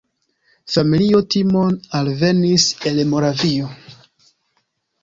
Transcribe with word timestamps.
Familio 0.75 1.19
Timon 1.35 1.77
alvenis 2.01 2.67
el 2.93 3.05
Moravio. 3.13 3.73